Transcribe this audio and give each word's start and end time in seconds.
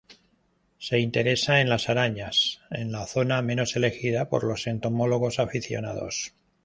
Se 0.79 0.97
interesa 0.97 1.61
en 1.61 1.69
las 1.69 1.87
arañas, 1.87 2.59
en 2.71 2.91
la 2.91 3.05
zona 3.05 3.43
menos 3.43 3.75
elegida 3.75 4.29
por 4.29 4.43
los 4.45 4.65
entomólogos 4.65 5.37
aficionados. 5.37 6.33